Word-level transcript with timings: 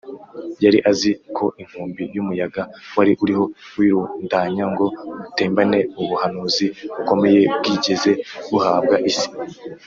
Yari 0.63 0.79
azi 0.89 1.11
ko 1.37 1.45
inkubi 1.61 2.03
y’umuyaga 2.15 2.61
wari 2.95 3.11
uriho 3.23 3.45
wirundanya 3.77 4.65
ngo 4.73 4.85
utembane 5.29 5.79
ubuhanuzi 6.01 6.65
bukomeye 6.95 7.41
bwigeze 7.57 8.11
buhabwa 8.49 8.97
isi 9.09 9.27